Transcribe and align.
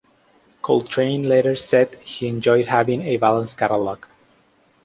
Coltrane 0.63 1.29
later 1.29 1.55
said 1.55 1.93
he 2.01 2.27
enjoyed 2.27 2.65
having 2.65 3.03
a 3.03 3.17
balanced 3.17 3.59
catalogue. 3.59 4.07